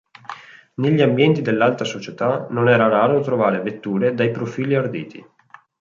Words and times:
Negli 0.77 0.99
ambienti 1.01 1.43
dell'alta 1.43 1.83
società 1.83 2.47
non 2.49 2.67
era 2.69 2.87
raro 2.87 3.21
trovare 3.21 3.61
vetture 3.61 4.15
dai 4.15 4.31
profili 4.31 4.73
arditi. 4.73 5.23